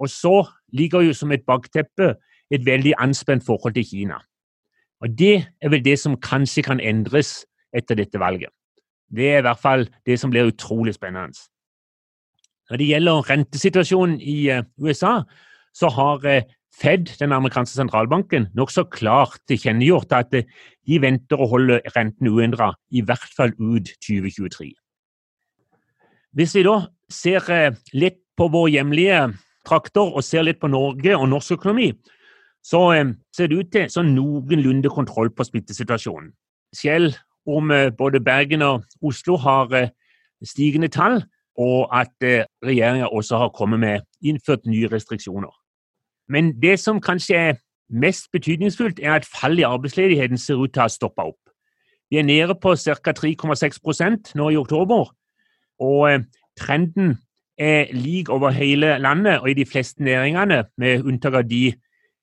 Og 0.00 0.08
så 0.10 0.42
ligger 0.72 1.00
jo 1.00 1.12
som 1.12 1.32
et 1.32 1.46
bakteppe 1.46 2.16
et 2.50 2.66
veldig 2.66 2.94
anspent 2.98 3.44
forhold 3.46 3.74
til 3.74 3.86
Kina. 3.86 4.18
Og 5.00 5.18
Det 5.18 5.46
er 5.62 5.68
vel 5.68 5.84
det 5.84 5.98
som 5.98 6.16
kanskje 6.16 6.62
kan 6.62 6.80
endres 6.80 7.46
etter 7.76 7.94
dette 7.94 8.18
valget. 8.18 8.50
Det 9.14 9.30
er 9.30 9.42
i 9.42 9.46
hvert 9.46 9.62
fall 9.62 9.86
det 10.06 10.18
som 10.20 10.32
blir 10.32 10.50
utrolig 10.50 10.96
spennende. 10.96 11.36
Når 12.70 12.80
det 12.80 12.88
gjelder 12.88 13.26
rentesituasjonen 13.30 14.20
i 14.20 14.38
USA, 14.80 15.20
så 15.74 15.90
har 15.92 16.44
Fed, 16.74 17.06
den 17.20 17.32
amerikanske 17.32 17.76
sentralbanken, 17.76 18.48
nokså 18.58 18.82
klart 18.90 19.38
tilkjennegjort 19.46 20.10
at 20.16 20.32
de 20.34 20.96
venter 20.98 21.38
å 21.38 21.46
holde 21.46 21.76
renten 21.94 22.26
uendra, 22.32 22.72
i 22.90 23.04
hvert 23.06 23.30
fall 23.36 23.52
ut 23.60 23.92
2023. 24.02 24.72
Hvis 26.34 26.54
vi 26.58 26.64
da 26.66 26.80
ser 27.06 27.78
litt 27.94 28.18
på 28.34 28.48
vår 28.50 28.72
hjemlige 28.74 29.20
trakter 29.68 30.16
og 30.18 30.26
ser 30.26 30.48
litt 30.48 30.58
på 30.58 30.72
Norge 30.72 31.14
og 31.14 31.28
norsk 31.30 31.54
økonomi, 31.60 31.92
så 32.64 32.80
ser 33.30 33.52
det 33.52 33.60
ut 33.60 33.70
til 33.70 33.86
sånn 33.92 34.10
noenlunde 34.16 34.90
kontroll 34.90 35.30
på 35.30 35.46
smittesituasjonen. 35.46 36.32
Selv 36.74 37.20
om 37.46 37.72
både 37.98 38.20
Bergen 38.20 38.62
og 38.62 38.84
Oslo 39.02 39.36
har 39.36 39.90
stigende 40.44 40.88
tall, 40.88 41.22
og 41.58 42.00
at 42.00 42.12
regjeringa 42.66 43.06
også 43.06 43.36
har 43.38 43.48
kommet 43.48 43.80
med 43.80 44.00
innført 44.22 44.66
nye 44.66 44.88
restriksjoner. 44.92 45.52
Men 46.28 46.62
det 46.62 46.78
som 46.80 47.00
kanskje 47.00 47.36
er 47.36 47.54
mest 47.88 48.32
betydningsfullt, 48.32 49.00
er 49.02 49.12
at 49.12 49.28
fallet 49.40 49.58
i 49.58 49.68
arbeidsledigheten 49.68 50.38
ser 50.38 50.54
ut 50.54 50.72
til 50.72 50.80
å 50.80 50.86
ha 50.88 50.92
stoppa 50.92 51.28
opp. 51.30 51.40
Vi 52.10 52.18
er 52.18 52.26
nede 52.26 52.56
på 52.60 52.74
ca. 52.76 53.12
3,6% 53.12 54.34
nå 54.38 54.50
i 54.50 54.56
oktober, 54.56 55.10
og 55.80 56.24
trenden 56.58 57.16
er 57.58 57.92
lik 57.92 58.28
over 58.28 58.50
hele 58.50 58.98
landet 58.98 59.40
og 59.40 59.50
i 59.50 59.54
de 59.54 59.66
fleste 59.66 60.02
næringene, 60.02 60.64
med 60.78 61.04
unntak 61.04 61.34
av 61.34 61.48
de 61.50 61.72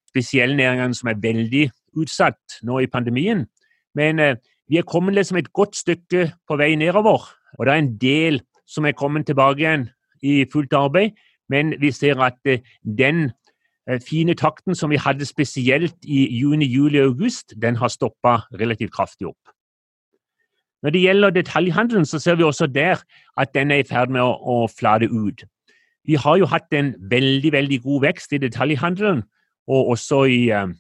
spesielle 0.10 0.56
næringene 0.56 0.96
som 0.96 1.10
er 1.10 1.22
veldig 1.22 1.70
utsatt 1.98 2.62
nå 2.64 2.80
i 2.80 2.88
pandemien. 2.92 3.46
Men 3.96 4.20
eh, 4.20 4.36
vi 4.70 4.78
er 4.78 4.88
kommet 4.88 5.16
liksom 5.16 5.38
et 5.38 5.54
godt 5.54 5.76
stykke 5.76 6.32
på 6.48 6.58
vei 6.60 6.76
nedover, 6.76 7.28
og 7.58 7.66
det 7.66 7.74
er 7.74 7.82
en 7.82 7.98
del 8.00 8.42
som 8.68 8.86
er 8.86 8.96
kommet 8.96 9.26
tilbake 9.28 9.60
igjen 9.64 9.90
i 10.24 10.46
fullt 10.52 10.74
arbeid. 10.74 11.18
Men 11.52 11.74
vi 11.82 11.92
ser 11.92 12.22
at 12.24 12.40
eh, 12.46 12.64
den 12.98 13.32
eh, 13.90 14.00
fine 14.00 14.36
takten 14.40 14.76
som 14.76 14.90
vi 14.94 15.00
hadde 15.02 15.28
spesielt 15.28 15.98
i 16.08 16.24
juni, 16.40 16.66
juli 16.66 17.02
og 17.02 17.12
august, 17.12 17.54
den 17.62 17.76
har 17.76 17.92
stoppa 17.92 18.38
relativt 18.60 18.94
kraftig 18.96 19.28
opp. 19.28 19.52
Når 20.82 20.90
det 20.90 21.02
gjelder 21.02 21.30
detaljhandelen, 21.30 22.06
så 22.06 22.20
ser 22.20 22.36
vi 22.36 22.44
også 22.44 22.68
der 22.68 23.04
at 23.38 23.54
den 23.54 23.72
er 23.72 23.84
i 23.84 23.88
ferd 23.88 24.10
med 24.10 24.24
å, 24.24 24.32
å 24.34 24.68
flate 24.72 25.12
ut. 25.12 25.44
Vi 26.08 26.16
har 26.18 26.40
jo 26.42 26.48
hatt 26.50 26.74
en 26.74 26.96
veldig 27.12 27.52
veldig 27.54 27.82
god 27.84 28.02
vekst 28.08 28.34
i 28.34 28.40
detaljhandelen, 28.42 29.22
og 29.70 29.92
også 29.94 30.24
i, 30.26 30.40
uh, 30.50 30.72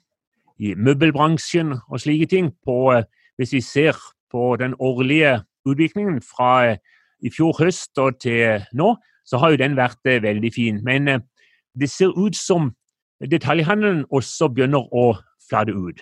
i 0.57 0.73
møbelbransjen 0.73 1.75
og 1.77 2.01
slike 2.01 2.25
ting. 2.31 2.49
På, 2.65 3.03
hvis 3.41 3.55
vi 3.57 3.61
ser 3.65 3.97
på 4.31 4.55
den 4.61 4.75
årlige 4.79 5.39
utviklingen 5.67 6.21
fra 6.21 6.51
uh, 6.71 6.77
i 7.21 7.29
fjor 7.29 7.57
høst 7.59 7.97
og 8.01 8.19
til 8.21 8.63
nå, 8.77 8.95
så 9.25 9.37
har 9.41 9.53
jo 9.53 9.61
den 9.61 9.77
vært 9.77 10.01
veldig 10.05 10.49
fin. 10.53 10.79
Men 10.85 11.09
det 11.77 11.89
ser 11.89 12.15
ut 12.17 12.35
som 12.35 12.71
detaljhandelen 13.21 14.07
også 14.09 14.49
begynner 14.49 14.87
å 14.89 15.13
flate 15.49 15.75
ut. 15.75 16.01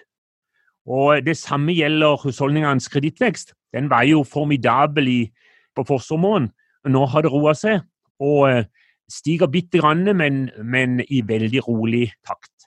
Og 0.90 1.26
Det 1.26 1.38
samme 1.38 1.76
gjelder 1.76 2.22
husholdningenes 2.24 2.90
kredittvekst. 2.90 3.54
Den 3.74 3.90
var 3.90 4.04
jo 4.08 4.24
formidabel 4.24 5.08
i, 5.08 5.22
på 5.76 5.84
forsommeren. 5.86 6.50
Nå 6.88 7.06
har 7.06 7.22
det 7.22 7.32
roa 7.32 7.54
seg 7.54 7.84
og 8.24 8.50
eh, 8.50 8.66
stiger 9.12 9.48
bitte 9.52 9.80
grann, 9.80 10.08
men, 10.18 10.50
men, 10.64 11.00
i 11.10 11.22
veldig 11.26 11.62
rolig 11.68 12.10
takt. 12.26 12.59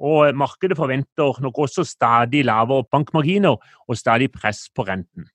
Og 0.00 0.34
Markedet 0.36 0.76
forventer 0.76 1.42
nok 1.42 1.58
også 1.58 1.84
stadig 1.84 2.44
lavere 2.44 2.86
bankmarginer 2.90 3.56
og 3.88 3.96
stadig 3.96 4.30
press 4.32 4.68
på 4.74 4.82
renten. 4.88 5.28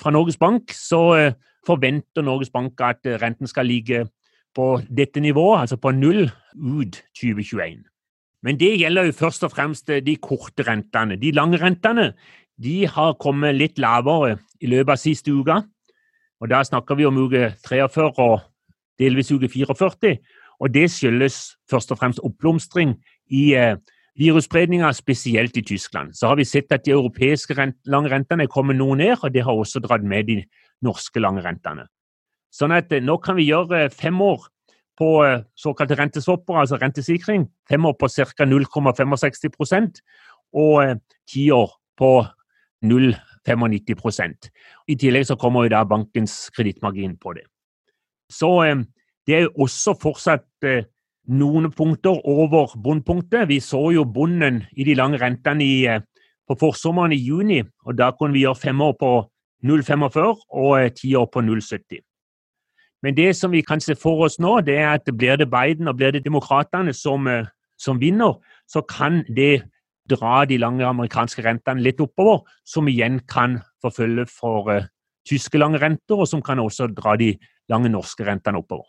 Fra 0.00 0.10
Norges 0.10 0.36
Bank 0.36 0.70
så 0.76 1.02
eh, 1.16 1.32
forventer 1.66 2.22
Norges 2.22 2.50
Bank 2.50 2.80
at 2.80 3.02
renten 3.22 3.46
skal 3.46 3.66
ligge 3.66 4.06
på 4.54 4.80
dette 4.96 5.20
nivået, 5.20 5.60
altså 5.60 5.76
på 5.76 5.90
null, 5.90 6.30
ut 6.54 7.02
2021. 7.18 7.84
Men 8.42 8.60
det 8.60 8.78
gjelder 8.78 9.08
jo 9.08 9.12
først 9.12 9.44
og 9.44 9.52
fremst 9.52 9.90
de 10.06 10.16
korte 10.22 10.62
rentene. 10.62 11.16
De 11.16 11.32
lange 11.34 11.58
rentene 11.60 12.12
de 12.62 12.86
har 12.86 13.16
kommet 13.20 13.56
litt 13.56 13.78
lavere 13.78 14.38
i 14.60 14.70
løpet 14.70 14.94
av 14.94 15.00
siste 15.00 15.32
uke. 15.32 15.58
Og 16.40 16.48
Da 16.48 16.62
snakker 16.64 16.94
vi 16.96 17.04
om 17.04 17.16
uke 17.16 17.50
43 17.64 18.12
og 18.18 18.40
delvis 18.98 19.32
uke 19.32 19.48
44. 19.48 20.16
Og 20.60 20.72
Det 20.74 20.90
skyldes 20.90 21.56
først 21.70 21.92
og 21.92 21.98
fremst 21.98 22.20
oppblomstring 22.22 22.96
i 23.32 23.44
eh, 23.58 23.76
virusspredninga, 24.18 24.92
spesielt 24.96 25.56
i 25.56 25.64
Tyskland. 25.66 26.16
Så 26.16 26.30
har 26.30 26.36
vi 26.36 26.44
sett 26.44 26.72
at 26.72 26.84
de 26.86 26.94
europeiske 26.96 27.56
rent 27.58 27.76
lange 27.84 28.10
rentene 28.12 28.46
er 28.46 28.52
kommet 28.52 28.78
noe 28.78 28.96
ned, 28.96 29.18
og 29.22 29.32
det 29.34 29.44
har 29.44 29.52
også 29.52 29.82
dratt 29.84 30.04
med 30.04 30.30
de 30.30 30.40
norske 30.84 31.20
lange 31.20 31.44
rentene. 31.44 31.86
Sånn 32.54 32.74
at 32.76 32.92
eh, 32.92 33.04
nå 33.04 33.18
kan 33.24 33.36
vi 33.38 33.48
gjøre 33.50 33.88
fem 33.92 34.20
år 34.24 34.48
på 34.96 35.10
eh, 35.24 35.42
såkalte 35.58 35.98
renteswapper, 35.98 36.62
altså 36.62 36.78
rentesikring, 36.80 37.46
fem 37.68 37.84
år 37.84 37.96
på 38.00 38.08
ca. 38.08 38.46
0,65 38.48 40.00
og 40.56 40.84
eh, 40.84 40.96
ti 41.28 41.50
år 41.52 41.76
på 41.98 42.12
0,95% 42.84 44.50
I 44.88 44.96
tillegg 45.00 45.26
så 45.26 45.36
kommer 45.40 45.64
jo 45.64 45.72
da 45.72 45.84
bankens 45.88 46.50
kredittmargin 46.56 47.16
på 47.20 47.32
det. 47.36 47.46
Så 48.32 48.50
eh, 48.64 48.84
det 49.26 49.36
er 49.36 49.46
jo 49.48 49.66
også 49.66 49.96
fortsatt 50.00 50.46
noen 51.26 51.70
punkter 51.74 52.20
over 52.24 52.74
bunnpunktet. 52.82 53.48
Vi 53.48 53.60
så 53.60 53.90
jo 53.94 54.04
bunnen 54.04 54.64
i 54.76 54.84
de 54.86 54.94
lange 54.94 55.20
rentene 55.20 55.64
i, 55.64 55.86
på 56.46 56.58
forsommeren 56.58 57.14
i 57.14 57.20
juni, 57.20 57.62
og 57.86 57.98
da 57.98 58.12
kunne 58.14 58.36
vi 58.36 58.44
gjøre 58.44 58.62
fem 58.68 58.80
år 58.80 58.94
på 59.00 59.12
0,45 59.66 60.44
og 60.50 60.98
ti 60.98 61.14
år 61.18 61.26
på 61.32 61.42
0,70. 61.42 62.02
Men 63.02 63.16
det 63.16 63.36
som 63.36 63.52
vi 63.52 63.62
kan 63.62 63.80
se 63.80 63.94
for 63.94 64.24
oss 64.26 64.38
nå, 64.42 64.60
det 64.66 64.78
er 64.78 64.96
at 64.96 65.10
blir 65.14 65.36
det 65.36 65.50
Biden 65.50 65.88
og 65.88 65.98
blir 65.98 66.14
det 66.14 66.24
demokratene 66.24 66.94
som, 66.94 67.26
eh, 67.28 67.46
som 67.78 68.00
vinner, 68.00 68.38
så 68.66 68.82
kan 68.82 69.24
det 69.36 69.66
dra 70.08 70.44
de 70.44 70.58
lange 70.58 70.86
amerikanske 70.86 71.42
rentene 71.44 71.82
litt 71.82 72.00
oppover, 72.00 72.44
som 72.64 72.88
igjen 72.88 73.20
kan 73.28 73.60
forfølge 73.82 74.26
for 74.30 74.88
tyske 75.26 75.58
lange 75.58 75.80
renter, 75.82 76.14
og 76.14 76.28
som 76.28 76.42
kan 76.42 76.58
også 76.62 76.94
dra 76.94 77.16
de 77.16 77.34
lange 77.68 77.90
norske 77.90 78.26
rentene 78.26 78.62
oppover. 78.62 78.86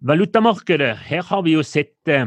Valutamarkedet, 0.00 0.96
her 0.96 1.22
har 1.22 1.42
vi 1.42 1.54
jo 1.54 1.62
sett 1.62 2.10
uh, 2.10 2.26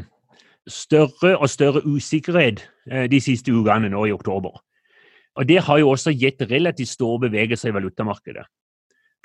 større 0.67 1.37
og 1.37 1.49
større 1.49 1.83
usikkerhet 1.85 2.63
uh, 2.91 3.05
de 3.11 3.19
siste 3.21 3.51
ukene 3.51 3.89
nå 3.89 4.05
i 4.05 4.15
oktober. 4.15 4.61
Og 5.37 5.47
Det 5.47 5.59
har 5.63 5.77
jo 5.77 5.89
også 5.89 6.11
gitt 6.17 6.41
relativt 6.41 6.89
store 6.89 7.19
bevegelser 7.19 7.69
i 7.69 7.73
valutamarkedet. 7.73 8.45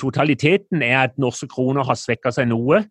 Totaliteten 0.00 0.82
er 0.82 0.98
at 1.02 1.18
norske 1.18 1.48
kroner 1.48 1.84
har 1.84 1.96
svekka 1.96 2.32
seg 2.34 2.50
noe, 2.50 2.82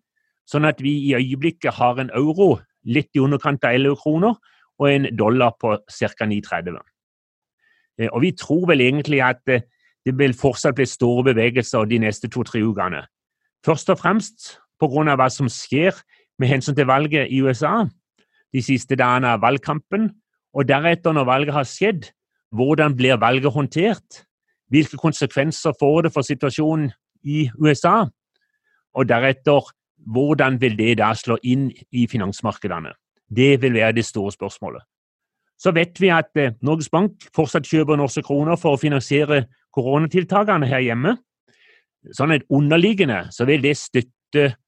sånn 0.49 0.65
at 0.65 0.81
vi 0.81 0.93
i 1.09 1.13
øyeblikket 1.17 1.75
har 1.77 1.99
en 2.01 2.09
euro 2.17 2.55
litt 2.85 3.11
i 3.13 3.21
underkant 3.21 3.63
av 3.67 3.75
11 3.77 3.99
kroner 4.01 4.37
og 4.81 4.87
en 4.89 5.05
dollar 5.17 5.53
på 5.61 5.75
ca. 5.77 6.25
9,30. 6.25 6.79
Eh, 7.99 8.09
og 8.09 8.21
vi 8.21 8.31
tror 8.31 8.65
vel 8.71 8.81
egentlig 8.81 9.21
at 9.21 9.41
eh, 9.49 9.67
det 10.05 10.15
vil 10.17 10.33
fortsatt 10.33 10.75
bli 10.79 10.87
store 10.89 11.27
bevegelser 11.29 11.85
de 11.85 11.99
neste 12.01 12.29
to-tre 12.31 12.63
ukene. 12.65 13.03
Først 13.65 13.91
og 13.93 13.99
fremst 14.01 14.55
pga. 14.81 15.15
hva 15.15 15.29
som 15.29 15.49
skjer 15.49 15.93
med 16.41 16.49
hensyn 16.49 16.75
til 16.75 16.89
valget 16.89 17.29
i 17.29 17.41
USA 17.41 17.85
de 18.51 18.61
siste 18.63 18.97
dagene 18.99 19.31
av 19.35 19.43
valgkampen, 19.43 20.09
og 20.51 20.67
deretter, 20.67 21.13
når 21.15 21.27
valget 21.29 21.55
har 21.55 21.67
skjedd, 21.67 22.09
hvordan 22.51 22.95
blir 22.97 23.19
valget 23.19 23.53
håndtert? 23.53 24.25
Hvilke 24.71 24.97
konsekvenser 24.99 25.75
får 25.79 26.07
det 26.07 26.13
for 26.13 26.27
situasjonen 26.27 26.91
i 27.23 27.45
USA? 27.59 28.09
Og 28.93 29.07
deretter, 29.07 29.71
hvordan 30.11 30.59
vil 30.59 30.77
det 30.77 30.97
da 30.99 31.13
slå 31.15 31.37
inn 31.43 31.69
i 31.91 32.07
finansmarkedene? 32.11 32.91
Det 33.31 33.61
vil 33.61 33.79
være 33.79 33.95
det 33.95 34.05
store 34.05 34.31
spørsmålet. 34.31 34.83
Så 35.61 35.71
vet 35.71 35.99
vi 36.01 36.09
at 36.09 36.35
eh, 36.35 36.55
Norges 36.65 36.89
Bank 36.89 37.21
fortsatt 37.35 37.67
kjøper 37.69 37.95
norske 37.95 38.23
kroner 38.25 38.57
for 38.57 38.75
å 38.75 38.81
finansiere 38.81 39.45
koronatiltakene 39.75 40.67
her 40.67 40.81
hjemme. 40.83 41.13
Sånn 42.17 42.33
at 42.33 42.47
underliggende 42.49 43.27
så 43.31 43.45
vil 43.47 43.61
det 43.63 43.77
støtte 43.77 44.09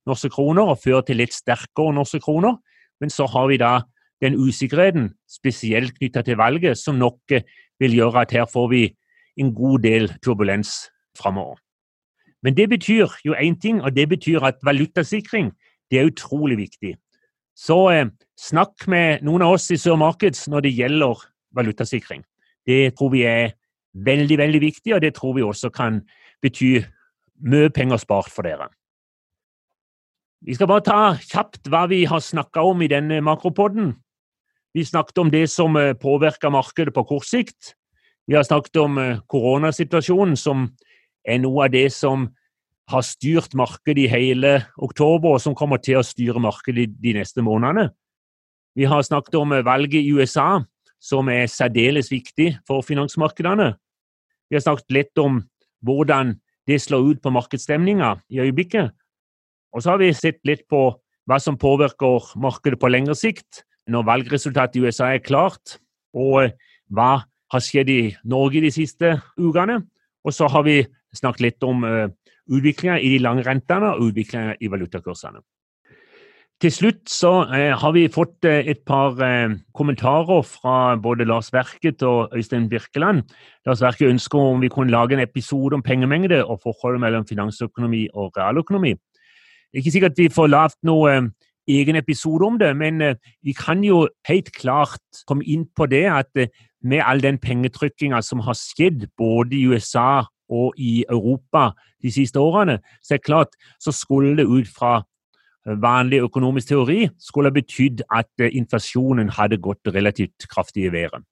norske 0.08 0.30
kroner 0.34 0.74
og 0.74 0.82
føre 0.84 1.04
til 1.08 1.22
litt 1.22 1.34
sterkere 1.34 1.94
norske 1.96 2.20
kroner. 2.24 2.58
Men 3.02 3.10
så 3.10 3.28
har 3.30 3.48
vi 3.52 3.58
da 3.62 3.82
den 4.24 4.38
usikkerheten, 4.40 5.12
spesielt 5.28 5.98
knytta 5.98 6.24
til 6.24 6.38
valget, 6.40 6.78
som 6.80 6.96
nok 6.96 7.20
eh, 7.32 7.44
vil 7.80 7.98
gjøre 7.98 8.24
at 8.24 8.32
her 8.32 8.46
får 8.48 8.70
vi 8.72 8.84
en 9.40 9.54
god 9.56 9.84
del 9.84 10.08
turbulens 10.24 10.88
framover. 11.18 11.58
Men 12.44 12.56
det 12.56 12.70
betyr 12.70 13.12
jo 13.26 13.36
én 13.36 13.60
ting, 13.60 13.82
og 13.82 13.96
det 13.96 14.10
betyr 14.10 14.44
at 14.44 14.62
valutasikring 14.64 15.52
det 15.92 16.00
er 16.00 16.10
utrolig 16.12 16.58
viktig. 16.58 16.96
Så 17.56 17.90
eh, 17.92 18.08
snakk 18.40 18.88
med 18.88 19.24
noen 19.24 19.44
av 19.46 19.58
oss 19.58 19.70
i 19.72 19.78
Sør 19.78 20.00
Markets 20.00 20.48
når 20.48 20.68
det 20.68 20.76
gjelder 20.78 21.26
valutasikring. 21.56 22.24
Det 22.66 22.96
tror 22.98 23.12
vi 23.14 23.26
er 23.28 23.54
veldig, 23.94 24.38
veldig 24.38 24.62
viktig, 24.62 24.96
og 24.96 25.02
det 25.02 25.14
tror 25.16 25.36
vi 25.38 25.44
også 25.44 25.70
kan 25.70 26.02
bety 26.42 26.80
mye 27.44 27.70
penger 27.70 28.00
spart 28.02 28.32
for 28.32 28.48
dere. 28.48 28.70
Vi 30.44 30.56
skal 30.58 30.68
bare 30.68 30.84
ta 30.84 31.00
kjapt 31.24 31.70
hva 31.72 31.86
vi 31.88 32.02
har 32.10 32.20
snakka 32.20 32.66
om 32.68 32.82
i 32.84 32.90
denne 32.92 33.22
makropodden. 33.24 33.94
Vi 34.76 34.84
snakket 34.84 35.22
om 35.22 35.30
det 35.32 35.46
som 35.54 35.78
eh, 35.80 35.94
påvirker 35.96 36.52
markedet 36.52 36.94
på 36.94 37.06
kort 37.08 37.28
sikt. 37.30 37.76
Vi 38.28 38.36
har 38.36 38.44
snakket 38.44 38.76
om 38.82 38.98
eh, 39.00 39.22
koronasituasjonen 39.32 40.36
som 40.40 40.66
er 41.24 41.40
noe 41.40 41.68
av 41.68 41.72
det 41.72 41.86
som 41.96 42.28
har 42.92 43.06
styrt 43.08 43.56
markedet 43.56 44.04
i 44.04 44.12
hele 44.12 44.58
oktober, 44.76 45.38
og 45.38 45.42
som 45.42 45.56
kommer 45.56 45.80
til 45.80 46.02
å 46.02 46.04
styre 46.04 46.42
markedet 46.44 46.90
de 47.00 47.14
neste 47.16 47.40
månedene. 47.46 47.94
Vi 48.76 48.84
har 48.90 49.06
snakket 49.06 49.38
om 49.40 49.54
valget 49.64 50.02
i 50.02 50.12
USA, 50.12 50.66
som 51.00 51.30
er 51.32 51.48
særdeles 51.48 52.12
viktig 52.12 52.50
for 52.68 52.84
finansmarkedene. 52.84 53.70
Vi 54.50 54.58
har 54.58 54.66
snakket 54.66 54.92
litt 54.92 55.22
om 55.22 55.40
hvordan 55.86 56.36
det 56.68 56.82
slår 56.84 57.14
ut 57.14 57.24
på 57.24 57.32
markedsstemninga 57.32 58.18
i 58.32 58.44
øyeblikket. 58.44 58.92
Og 59.74 59.82
så 59.82 59.94
har 59.94 60.02
vi 60.02 60.14
sett 60.14 60.42
litt 60.48 60.68
på 60.70 60.86
hva 61.30 61.40
som 61.42 61.58
påvirker 61.60 62.34
markedet 62.42 62.80
på 62.82 62.92
lengre 62.92 63.16
sikt, 63.18 63.64
når 63.90 64.08
valgresultatet 64.08 64.80
i 64.80 64.84
USA 64.86 65.14
er 65.14 65.24
klart, 65.24 65.78
og 66.14 66.54
hva 66.94 67.24
har 67.54 67.64
skjedd 67.64 67.90
i 67.92 68.02
Norge 68.30 68.64
de 68.64 68.72
siste 68.74 69.18
ukene. 69.38 69.82
Og 70.24 70.36
så 70.36 70.48
har 70.52 70.66
vi 70.68 70.82
snakket 71.16 71.46
litt 71.46 71.66
om 71.66 71.84
uh, 71.86 72.08
utviklinga 72.50 73.00
i 73.02 73.16
de 73.16 73.24
lange 73.24 73.44
rentene 73.46 73.94
og 73.94 74.12
utviklinga 74.12 74.58
i 74.62 74.70
valutakursene. 74.72 75.44
Til 76.64 76.72
slutt 76.72 77.02
så 77.12 77.32
uh, 77.50 77.74
har 77.80 77.96
vi 77.96 78.06
fått 78.12 78.48
et 78.48 78.84
par 78.88 79.18
kommentarer 79.76 80.46
fra 80.48 80.96
både 80.96 81.28
Lars 81.28 81.52
Verket 81.54 82.06
og 82.08 82.36
Øystein 82.38 82.70
Birkeland. 82.72 83.26
Lars 83.68 83.84
Verket 83.84 84.14
ønsker 84.14 84.54
om 84.54 84.64
vi 84.64 84.72
kunne 84.74 84.94
lage 84.94 85.18
en 85.18 85.26
episode 85.26 85.76
om 85.76 85.86
pengemengde 85.86 86.44
og 86.46 86.62
forholdet 86.64 87.04
mellom 87.04 87.28
finansøkonomi 87.28 88.08
og 88.14 88.38
realøkonomi. 88.38 88.96
Det 89.74 89.80
er 89.80 89.84
ikke 89.84 89.96
sikkert 89.96 90.20
vi 90.22 90.30
får 90.30 90.52
lagd 90.54 90.78
noe 90.86 91.16
egen 91.68 91.98
episode 91.98 92.46
om 92.46 92.60
det, 92.60 92.70
men 92.78 93.02
vi 93.42 93.54
kan 93.58 93.82
jo 93.84 94.04
helt 94.28 94.52
klart 94.54 95.24
komme 95.26 95.48
inn 95.50 95.64
på 95.76 95.88
det 95.90 96.04
at 96.12 96.30
med 96.84 97.02
all 97.02 97.24
den 97.24 97.40
pengetrykkinga 97.42 98.22
som 98.22 98.44
har 98.46 98.58
skjedd 98.60 99.08
både 99.18 99.56
i 99.56 99.66
USA 99.72 100.26
og 100.52 100.78
i 100.78 101.06
Europa 101.10 101.72
de 102.04 102.12
siste 102.12 102.40
årene, 102.40 102.80
så 103.02 103.16
er 103.16 103.22
det 103.22 103.26
klart 103.26 103.56
så 103.82 103.94
skulle 103.96 104.36
det 104.38 104.46
ut 104.46 104.68
fra 104.68 104.98
eh, 105.00 105.78
vanlig 105.82 106.22
økonomisk 106.28 106.74
teori 106.74 107.08
skulle 107.20 107.52
ha 107.52 107.56
betydd 107.56 108.04
at 108.12 108.30
eh, 108.42 108.52
inflasjonen 108.52 109.32
hadde 109.38 109.62
gått 109.64 109.94
relativt 109.96 110.48
kraftig 110.52 110.90
i 110.90 110.94
været. 110.94 111.24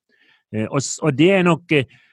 Eh, 0.55 0.67
og 0.71 1.17
det 1.17 1.31
er 1.31 1.43
nok 1.43 1.67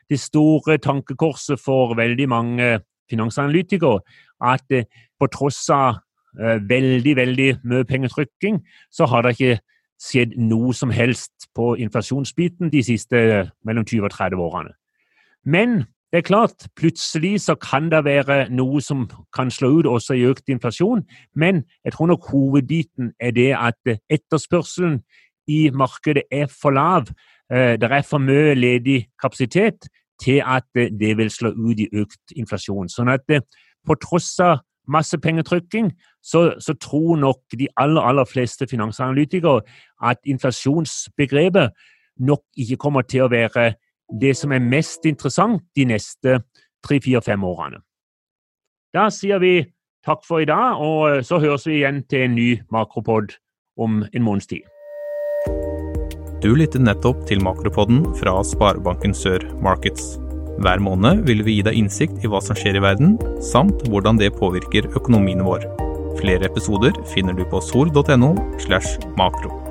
det 0.09 0.21
store 0.21 0.79
tankekorset 0.79 1.61
for 1.61 1.95
veldig 1.95 2.29
mange 2.29 2.81
finansanalytikere, 3.11 4.01
at 4.45 4.85
på 5.21 5.27
tross 5.33 5.69
av 5.73 5.99
veldig, 6.39 7.17
veldig 7.17 7.49
mye 7.67 7.85
pengetrykking, 7.85 8.61
så 8.95 9.07
har 9.11 9.23
det 9.27 9.35
ikke 9.37 9.61
skjedd 9.99 10.37
noe 10.39 10.75
som 10.75 10.91
helst 10.95 11.49
på 11.59 11.73
inflasjonsbiten 11.83 12.71
de 12.71 12.83
siste 12.87 13.21
mellom 13.67 13.87
20 13.87 14.07
og 14.07 14.13
30 14.15 14.43
årene. 14.43 14.75
Men 15.45 15.81
det 16.13 16.19
er 16.19 16.29
klart, 16.29 16.69
plutselig 16.77 17.41
så 17.45 17.55
kan 17.55 17.91
det 17.91 18.05
være 18.05 18.49
noe 18.49 18.81
som 18.81 19.09
kan 19.37 19.51
slå 19.51 19.69
ut 19.79 19.87
også 19.87 20.17
i 20.17 20.25
økt 20.31 20.49
inflasjon, 20.49 21.03
men 21.35 21.65
jeg 21.85 21.93
tror 21.93 22.07
nok 22.07 22.31
hovedbiten 22.31 23.13
er 23.21 23.31
det 23.31 23.51
at 23.57 23.99
etterspørselen 24.11 25.03
i 25.49 25.71
markedet 25.71 26.23
er 26.33 26.47
for 26.63 26.71
lav. 26.71 27.11
Eh, 27.53 27.77
det 27.81 27.93
er 27.93 28.03
for 28.03 28.19
mye 28.19 28.55
ledig 28.55 29.09
kapasitet 29.21 29.89
til 30.23 30.43
at 30.47 30.65
det 30.75 31.17
vil 31.17 31.31
slå 31.31 31.51
ut 31.51 31.81
i 31.81 31.89
økt 31.93 32.37
inflasjon. 32.37 32.89
Sånn 32.89 33.09
at 33.13 33.25
eh, 33.29 33.45
på 33.87 33.97
tross 34.01 34.33
av 34.41 34.61
masse 34.89 35.19
pengetrykking, 35.19 35.93
så, 36.23 36.55
så, 36.61 36.75
tror 36.75 37.17
nok 37.17 37.41
de 37.59 37.69
aller, 37.77 38.03
aller 38.03 38.25
fleste 38.25 38.67
finansanalytikere 38.71 39.61
at 40.03 40.19
inflasjonsbegrepet 40.25 41.71
nok 42.19 42.43
ikke 42.57 42.77
kommer 42.77 43.03
til 43.07 43.27
å 43.27 43.33
være 43.33 43.73
det 44.21 44.37
som 44.37 44.53
er 44.53 44.65
mest 44.65 45.07
interessant 45.07 45.63
de 45.77 45.85
neste 45.89 46.41
tre, 46.85 47.01
fire, 47.05 47.23
fem 47.23 47.45
årene. 47.45 47.83
Da 48.95 49.09
sier 49.13 49.41
vi 49.43 49.61
takk 50.07 50.25
for 50.25 50.41
i 50.41 50.49
dag, 50.49 50.81
og 50.81 51.25
så 51.27 51.41
høres 51.43 51.67
vi 51.69 51.83
igjen 51.83 52.03
til 52.09 52.25
en 52.25 52.37
ny 52.39 52.49
makropod 52.73 53.37
om 53.79 54.03
en 54.13 54.25
måneds 54.25 54.49
tid. 54.51 54.65
Du 56.39 56.53
lyttet 56.55 56.85
nettopp 56.87 57.25
til 57.27 57.43
Makropodden 57.43 58.05
fra 58.21 58.39
Sparebanken 58.47 59.15
Sør 59.15 59.43
Markets. 59.63 60.17
Hver 60.59 60.81
måned 60.83 61.23
vil 61.29 61.45
vi 61.47 61.59
gi 61.59 61.67
deg 61.69 61.77
innsikt 61.79 62.25
i 62.25 62.31
hva 62.31 62.41
som 62.43 62.59
skjer 62.59 62.81
i 62.81 62.83
verden, 62.83 63.15
samt 63.45 63.85
hvordan 63.87 64.19
det 64.19 64.35
påvirker 64.41 64.91
økonomien 64.99 65.45
vår. 65.47 65.63
Flere 66.19 66.51
episoder 66.51 66.99
finner 67.15 67.37
du 67.39 67.45
på 67.47 67.63
sol.no 67.63 68.35
slash 68.59 68.99
makro. 69.21 69.68